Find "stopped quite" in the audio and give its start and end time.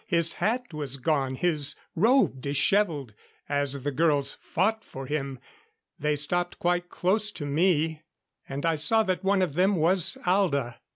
6.15-6.89